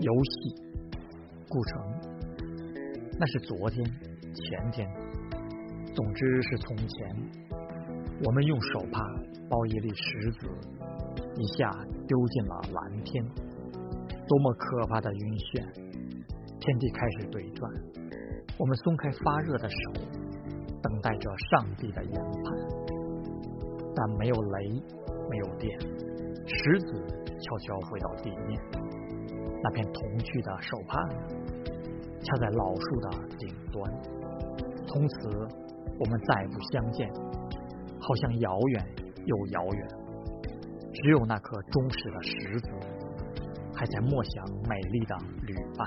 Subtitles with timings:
[0.00, 0.54] 游戏、
[1.48, 1.82] 故城，
[3.18, 4.88] 那是昨天、前天，
[5.92, 6.88] 总之是从前。
[8.24, 9.00] 我们用手帕
[9.50, 10.46] 包一粒石子，
[11.34, 11.68] 一下
[12.06, 13.24] 丢进了蓝天，
[14.28, 15.66] 多么可怕的晕眩！
[16.60, 17.68] 天地开始对转，
[18.56, 19.76] 我们松开发热的手，
[20.80, 22.54] 等待着上帝的研判，
[23.96, 24.80] 但没有雷，
[25.28, 25.76] 没有电，
[26.46, 27.04] 石子
[27.40, 28.60] 悄悄回到地面。
[29.62, 31.08] 那片童趣的手帕，
[32.22, 33.92] 掐在老树的顶端。
[34.86, 35.28] 从此，
[35.98, 37.08] 我们再不相见，
[38.00, 38.86] 好像遥远
[39.24, 39.88] 又遥远。
[40.92, 42.70] 只有那颗忠实的石子，
[43.74, 45.86] 还在默想美丽的旅伴。